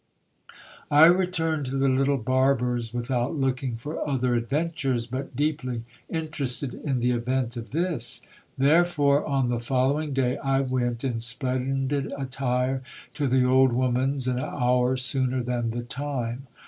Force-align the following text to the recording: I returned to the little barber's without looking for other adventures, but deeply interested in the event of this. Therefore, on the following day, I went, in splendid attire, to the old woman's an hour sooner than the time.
I 0.89 1.05
returned 1.05 1.67
to 1.67 1.77
the 1.77 1.87
little 1.87 2.17
barber's 2.17 2.91
without 2.91 3.35
looking 3.35 3.75
for 3.75 3.99
other 4.09 4.33
adventures, 4.33 5.05
but 5.05 5.35
deeply 5.35 5.83
interested 6.09 6.73
in 6.73 7.01
the 7.01 7.11
event 7.11 7.55
of 7.55 7.69
this. 7.69 8.23
Therefore, 8.57 9.23
on 9.23 9.49
the 9.49 9.59
following 9.59 10.11
day, 10.11 10.39
I 10.39 10.61
went, 10.61 11.03
in 11.03 11.19
splendid 11.19 12.11
attire, 12.17 12.81
to 13.13 13.27
the 13.27 13.43
old 13.45 13.73
woman's 13.73 14.27
an 14.27 14.39
hour 14.39 14.97
sooner 14.97 15.43
than 15.43 15.69
the 15.69 15.83
time. 15.83 16.47